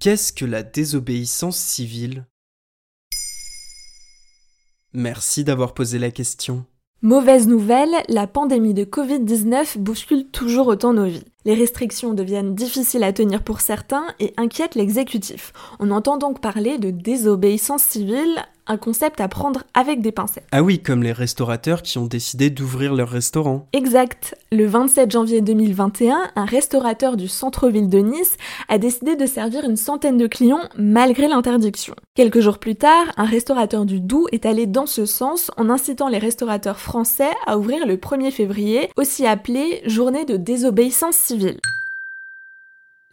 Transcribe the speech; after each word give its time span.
Qu'est-ce 0.00 0.32
que 0.32 0.44
la 0.44 0.62
désobéissance 0.62 1.56
civile? 1.56 2.24
Merci 4.92 5.42
d'avoir 5.42 5.74
posé 5.74 5.98
la 5.98 6.12
question. 6.12 6.64
Mauvaise 7.02 7.48
nouvelle, 7.48 7.90
la 8.08 8.28
pandémie 8.28 8.74
de 8.74 8.84
Covid-19 8.84 9.78
bouscule 9.78 10.26
toujours 10.26 10.68
autant 10.68 10.92
nos 10.92 11.06
vies. 11.06 11.24
Les 11.44 11.54
restrictions 11.54 12.14
deviennent 12.14 12.54
difficiles 12.54 13.02
à 13.02 13.12
tenir 13.12 13.42
pour 13.42 13.60
certains 13.60 14.06
et 14.20 14.34
inquiètent 14.36 14.76
l'exécutif. 14.76 15.52
On 15.80 15.90
entend 15.90 16.16
donc 16.16 16.40
parler 16.40 16.78
de 16.78 16.90
désobéissance 16.90 17.82
civile, 17.82 18.44
un 18.68 18.76
concept 18.76 19.20
à 19.20 19.28
prendre 19.28 19.64
avec 19.74 20.00
des 20.00 20.12
pincettes. 20.12 20.46
Ah 20.52 20.62
oui, 20.62 20.78
comme 20.78 21.02
les 21.02 21.12
restaurateurs 21.12 21.82
qui 21.82 21.98
ont 21.98 22.06
décidé 22.06 22.50
d'ouvrir 22.50 22.94
leur 22.94 23.08
restaurant. 23.08 23.66
Exact. 23.72 24.36
Le 24.52 24.66
27 24.66 25.10
janvier 25.10 25.40
2021, 25.40 26.30
un 26.36 26.44
restaurateur 26.44 27.16
du 27.16 27.28
centre-ville 27.28 27.88
de 27.88 27.98
Nice 27.98 28.36
a 28.68 28.78
décidé 28.78 29.16
de 29.16 29.26
servir 29.26 29.64
une 29.64 29.76
centaine 29.76 30.18
de 30.18 30.26
clients 30.26 30.68
malgré 30.76 31.28
l'interdiction. 31.28 31.94
Quelques 32.14 32.40
jours 32.40 32.58
plus 32.58 32.76
tard, 32.76 33.06
un 33.16 33.24
restaurateur 33.24 33.84
du 33.84 34.00
Doubs 34.00 34.28
est 34.32 34.46
allé 34.46 34.66
dans 34.66 34.86
ce 34.86 35.06
sens 35.06 35.50
en 35.56 35.70
incitant 35.70 36.08
les 36.08 36.18
restaurateurs 36.18 36.78
français 36.78 37.30
à 37.46 37.58
ouvrir 37.58 37.86
le 37.86 37.96
1er 37.96 38.30
février, 38.30 38.90
aussi 38.96 39.26
appelée 39.26 39.82
journée 39.86 40.24
de 40.24 40.36
désobéissance 40.36 41.16
civile. 41.16 41.58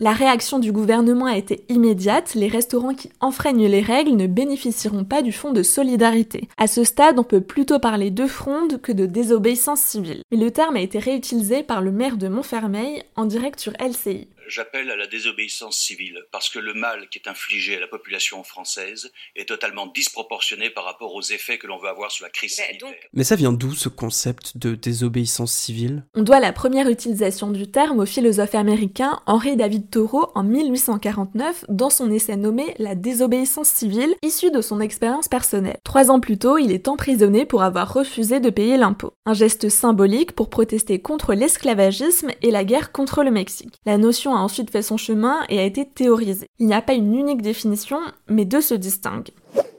La 0.02 0.12
réaction 0.12 0.60
du 0.60 0.74
gouvernement 0.74 1.28
a 1.28 1.38
été 1.38 1.64
immédiate, 1.70 2.36
les 2.36 2.50
restaurants 2.50 2.94
qui 2.94 3.10
enfreignent 3.22 3.66
les 3.66 3.80
règles 3.80 4.18
ne 4.18 4.28
bénéficieront 4.28 5.06
pas 5.06 5.22
du 5.22 5.32
fonds 5.32 5.54
de 5.54 5.64
solidarité. 5.64 6.50
À 6.58 6.68
ce 6.68 6.84
stade, 6.84 7.18
on 7.18 7.24
peut 7.24 7.40
plutôt 7.40 7.80
parler 7.80 8.12
de 8.12 8.28
fronde 8.28 8.82
que 8.82 8.92
de 8.92 9.06
désobéissance 9.06 9.80
civile. 9.80 10.22
Mais 10.32 10.38
le 10.38 10.52
terme 10.52 10.76
a 10.76 10.82
été 10.82 11.00
réutilisé 11.00 11.64
par 11.64 11.82
le 11.82 11.94
maire 11.94 12.18
de 12.18 12.28
Montfermeil 12.28 13.04
en 13.16 13.24
direct 13.24 13.58
sur 13.58 13.72
LCI 13.80 14.28
j'appelle 14.48 14.90
à 14.92 14.96
la 14.96 15.08
désobéissance 15.08 15.78
civile 15.78 16.24
parce 16.32 16.50
que 16.50 16.60
le 16.60 16.74
mal 16.74 17.10
qui 17.10 17.20
est 17.20 17.30
infligé 17.30 17.78
à 17.78 17.80
la 17.80 17.88
population 17.88 18.44
française 18.44 19.12
est 19.36 19.48
totalement 19.48 19.88
disproportionné 19.88 20.70
par 20.70 20.86
rapport 20.86 21.14
aux 21.14 21.22
effets 21.22 21.58
que 21.58 21.68
l'on 21.68 21.78
veut 21.78 21.90
avoir 21.90 22.12
sur 22.12 22.26
la 22.26 22.30
crise 22.30 22.56
sanitaire. 22.56 22.94
Mais 23.14 23.24
ça 23.24 23.36
vient 23.36 23.54
d'où 23.54 23.74
ce 23.74 23.90
concept 23.90 24.58
de 24.58 24.76
désobéissance 24.76 25.54
civile? 25.54 26.04
On 26.16 26.24
doit 26.24 26.40
la 26.40 26.54
première 26.54 26.90
utilisation 26.90 27.52
du 27.52 27.70
terme 27.70 28.00
au 28.00 28.06
philosophe 28.06 28.56
américain 28.56 29.22
Henri 29.26 29.56
David 29.56 29.90
Thoreau 29.90 30.32
en 30.36 30.44
1849 30.44 31.66
dans 31.70 31.90
son 31.90 32.12
essai 32.12 32.36
nommé 32.36 32.76
La 32.80 32.96
désobéissance 32.96 33.70
civile, 33.70 34.16
issu 34.22 34.52
de 34.52 34.62
son 34.62 34.80
expérience 34.80 35.28
personnelle. 35.28 35.80
Trois 35.84 36.12
ans 36.12 36.20
plus 36.20 36.38
tôt, 36.38 36.58
il 36.58 36.72
est 36.72 36.88
emprisonné 36.88 37.46
pour 37.46 37.64
avoir 37.64 37.94
refusé 37.94 38.40
de 38.40 38.50
payer 38.50 38.78
l'impôt. 38.78 39.14
Un 39.26 39.34
geste 39.34 39.70
symbolique 39.70 40.34
pour 40.34 40.50
protester 40.50 41.00
contre 41.00 41.34
l'esclavagisme 41.34 42.32
et 42.42 42.52
la 42.52 42.64
guerre 42.64 42.92
contre 42.92 43.24
le 43.24 43.32
Mexique. 43.32 43.80
La 43.86 43.98
notion 43.98 44.35
a 44.36 44.40
ensuite 44.40 44.70
fait 44.70 44.82
son 44.82 44.98
chemin 44.98 45.40
et 45.50 45.60
a 45.60 45.64
été 45.64 45.86
théorisé. 45.86 46.48
Il 46.60 46.68
n'y 46.68 46.74
a 46.74 46.82
pas 46.82 46.94
une 46.94 47.16
unique 47.16 47.42
définition, 47.42 48.00
mais 48.28 48.46
deux 48.46 48.62
se 48.62 48.74
distinguent. 48.74 49.32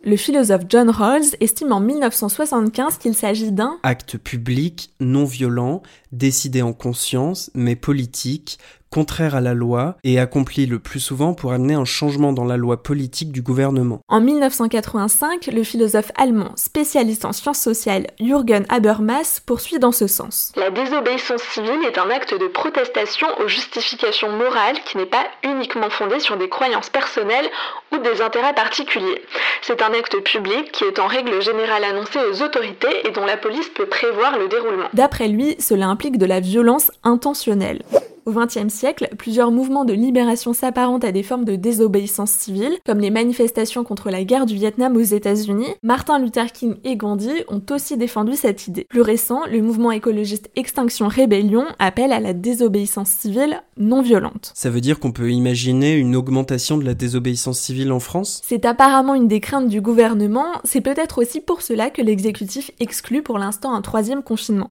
Le 0.05 0.17
philosophe 0.17 0.63
John 0.69 0.89
Rawls 0.89 1.35
estime 1.41 1.73
en 1.73 1.81
1975 1.81 2.99
qu'il 2.99 3.15
s'agit 3.15 3.51
d'un 3.51 3.79
acte 3.83 4.19
public, 4.19 4.91
non 5.01 5.25
violent, 5.25 5.83
décidé 6.13 6.63
en 6.63 6.73
conscience, 6.73 7.51
mais 7.55 7.75
politique, 7.75 8.59
contraire 8.97 9.35
à 9.35 9.43
la 9.43 9.53
loi 9.53 9.97
et 10.05 10.19
accompli 10.19 10.65
le 10.65 10.79
plus 10.79 11.01
souvent 11.01 11.35
pour 11.35 11.53
amener 11.53 11.75
un 11.75 11.85
changement 11.85 12.33
dans 12.33 12.47
la 12.47 12.57
loi 12.57 12.83
politique 12.83 13.31
du 13.31 13.43
gouvernement. 13.43 14.01
En 14.09 14.23
1985, 14.23 15.51
le 15.53 15.65
philosophe 15.65 16.11
allemand 16.17 16.53
spécialiste 16.57 17.27
en 17.27 17.33
sciences 17.33 17.61
sociales 17.61 18.07
Jürgen 18.19 18.65
Habermas 18.71 19.43
poursuit 19.45 19.79
dans 19.79 19.93
ce 19.93 20.07
sens. 20.07 20.55
La 20.57 20.71
désobéissance 20.71 21.43
civile 21.43 21.85
est 21.87 21.99
un 21.99 22.09
acte 22.09 22.33
de 22.41 22.47
protestation 22.47 23.27
aux 23.45 23.49
justifications 23.49 24.31
morales 24.31 24.79
qui 24.87 24.97
n'est 24.97 25.05
pas 25.05 25.27
uniquement 25.45 25.91
fondé 25.91 26.19
sur 26.19 26.39
des 26.39 26.49
croyances 26.49 26.89
personnelles 26.89 27.51
ou 27.93 27.99
des 27.99 28.23
intérêts 28.23 28.55
particuliers. 28.55 29.21
C'est 29.61 29.83
un 29.83 29.93
acte 29.93 30.17
public 30.25 30.73
qui 30.73 30.85
est 30.85 30.99
en 30.99 31.07
règle 31.07 31.43
générale 31.43 31.85
annoncé 31.85 32.19
aux 32.33 32.43
autorités 32.43 33.07
et 33.07 33.11
dont 33.11 33.27
la 33.27 33.37
police 33.37 33.69
peut 33.75 33.85
prévoir 33.85 34.39
le 34.39 34.49
déroulement. 34.49 34.89
D'après 34.95 35.29
lui, 35.29 35.55
cela 35.59 35.87
implique 35.87 36.17
de 36.17 36.25
la 36.25 36.41
violence 36.41 36.91
intentionnelle. 37.05 37.83
Au 38.27 38.33
XXe 38.33 38.75
siècle, 38.75 39.09
plusieurs 39.17 39.53
mouvements 39.53 39.85
de 39.85 39.93
libération 39.93 40.53
s'apparentent 40.53 41.05
à 41.05 41.13
des 41.13 41.23
formes 41.23 41.45
de 41.45 41.55
désobéissance 41.55 42.33
civile, 42.33 42.77
comme 42.85 42.99
les 42.99 43.11
manifestations 43.11 43.85
contre 43.85 44.11
la 44.11 44.25
guerre 44.25 44.47
du 44.47 44.57
Vietnam 44.57 44.97
aux 44.97 45.01
États-Unis. 45.01 45.69
Martin 45.85 46.19
Luther 46.19 46.51
King 46.51 46.75
et 46.83 46.97
Gandhi 46.97 47.31
ont 47.47 47.63
aussi 47.71 47.97
défendu 47.97 48.35
cette 48.35 48.67
idée. 48.67 48.85
Plus 48.91 49.01
récent, 49.01 49.43
le 49.49 49.63
mouvement 49.63 49.93
écologiste 49.93 50.51
Extinction 50.57 51.07
Rébellion 51.07 51.67
appelle 51.79 52.13
à 52.13 52.19
la 52.19 52.33
désobéissance 52.33 53.11
civile 53.11 53.63
non 53.77 54.03
violente. 54.03 54.51
Ça 54.57 54.71
veut 54.71 54.81
dire 54.81 54.99
qu'on 54.99 55.13
peut 55.13 55.31
imaginer 55.31 55.95
une 55.95 56.17
augmentation 56.17 56.79
de 56.79 56.85
la 56.85 56.95
désobéissance 56.95 57.61
civile 57.61 57.93
en 57.93 58.01
France? 58.01 58.43
C'est 58.45 58.65
apparemment 58.65 59.15
une 59.15 59.29
des 59.29 59.39
craintes 59.39 59.69
du 59.69 59.81
gouvernement, 59.81 60.47
c'est 60.65 60.81
peut-être 60.81 61.23
aussi 61.23 61.41
pour 61.41 61.63
cela 61.63 61.91
que 61.91 62.03
l'exécutif 62.03 62.73
exclut 62.81 63.23
pour 63.23 63.39
l'instant 63.39 63.73
un 63.73 63.83
troisième 63.83 64.25
confinement. 64.25 64.71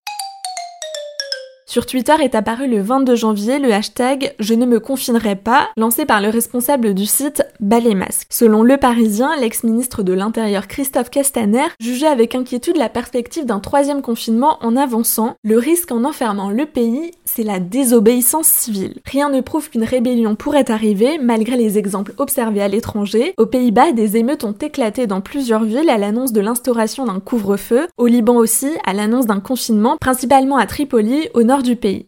Sur 1.75 1.85
Twitter 1.85 2.15
est 2.21 2.35
apparu 2.35 2.69
le 2.69 2.81
22 2.81 3.15
janvier 3.15 3.59
le 3.59 3.73
hashtag 3.73 4.33
Je 4.39 4.53
ne 4.53 4.65
me 4.65 4.79
confinerai 4.79 5.35
pas, 5.35 5.67
lancé 5.75 6.05
par 6.05 6.21
le 6.21 6.29
responsable 6.29 6.93
du 6.93 7.05
site 7.05 7.43
Ballet 7.59 7.95
Masque. 7.95 8.27
Selon 8.29 8.63
Le 8.63 8.77
Parisien, 8.77 9.35
l'ex-ministre 9.41 10.01
de 10.01 10.13
l'Intérieur 10.13 10.69
Christophe 10.69 11.09
Castaner 11.09 11.65
jugeait 11.81 12.07
avec 12.07 12.33
inquiétude 12.33 12.77
la 12.77 12.87
perspective 12.87 13.45
d'un 13.45 13.59
troisième 13.59 14.01
confinement 14.01 14.57
en 14.61 14.77
avançant 14.77 15.35
Le 15.43 15.57
risque 15.57 15.91
en 15.91 16.05
enfermant 16.05 16.49
le 16.49 16.65
pays, 16.65 17.11
c'est 17.25 17.43
la 17.43 17.59
désobéissance 17.59 18.47
civile. 18.47 19.01
Rien 19.03 19.29
ne 19.29 19.41
prouve 19.41 19.69
qu'une 19.69 19.83
rébellion 19.83 20.35
pourrait 20.35 20.71
arriver, 20.71 21.17
malgré 21.21 21.57
les 21.57 21.77
exemples 21.77 22.13
observés 22.19 22.61
à 22.61 22.69
l'étranger. 22.69 23.33
Aux 23.37 23.47
Pays-Bas, 23.47 23.91
des 23.91 24.15
émeutes 24.15 24.45
ont 24.45 24.53
éclaté 24.53 25.07
dans 25.07 25.19
plusieurs 25.19 25.65
villes 25.65 25.89
à 25.89 25.97
l'annonce 25.97 26.31
de 26.31 26.39
l'instauration 26.39 27.05
d'un 27.05 27.19
couvre-feu, 27.19 27.87
au 27.97 28.07
Liban 28.07 28.37
aussi, 28.37 28.69
à 28.85 28.93
l'annonce 28.93 29.25
d'un 29.25 29.41
confinement, 29.41 29.97
principalement 29.99 30.55
à 30.55 30.67
Tripoli, 30.67 31.27
au 31.33 31.43
nord 31.43 31.63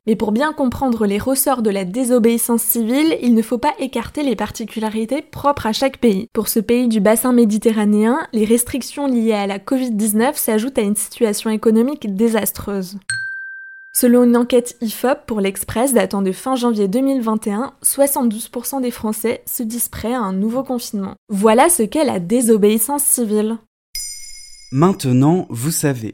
Mais 0.05 0.15
pour 0.15 0.31
bien 0.31 0.53
comprendre 0.53 1.05
les 1.05 1.17
ressorts 1.17 1.61
de 1.61 1.69
la 1.69 1.85
désobéissance 1.85 2.61
civile, 2.61 3.17
il 3.21 3.33
ne 3.33 3.41
faut 3.41 3.57
pas 3.57 3.73
écarter 3.79 4.23
les 4.23 4.35
particularités 4.35 5.21
propres 5.21 5.65
à 5.65 5.73
chaque 5.73 5.97
pays. 5.97 6.27
Pour 6.33 6.47
ce 6.47 6.59
pays 6.59 6.87
du 6.87 6.99
bassin 6.99 7.33
méditerranéen, 7.33 8.19
les 8.33 8.45
restrictions 8.45 9.07
liées 9.07 9.33
à 9.33 9.47
la 9.47 9.59
Covid-19 9.59 10.35
s'ajoutent 10.35 10.77
à 10.77 10.81
une 10.81 10.95
situation 10.95 11.49
économique 11.49 12.15
désastreuse. 12.15 12.97
Selon 13.93 14.25
une 14.25 14.37
enquête 14.37 14.77
IFOP 14.81 15.25
pour 15.25 15.41
l'Express 15.41 15.93
datant 15.93 16.21
de 16.21 16.31
fin 16.31 16.55
janvier 16.55 16.87
2021, 16.87 17.73
72% 17.83 18.79
des 18.81 18.91
Français 18.91 19.41
se 19.47 19.63
disent 19.63 19.89
prêts 19.89 20.13
à 20.13 20.19
un 20.19 20.33
nouveau 20.33 20.63
confinement. 20.63 21.15
Voilà 21.29 21.69
ce 21.69 21.81
qu'est 21.81 22.05
la 22.05 22.19
désobéissance 22.19 23.03
civile. 23.03 23.57
Maintenant, 24.71 25.47
vous 25.49 25.71
savez 25.71 26.13